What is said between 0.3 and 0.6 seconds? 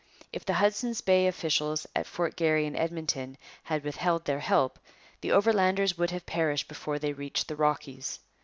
If the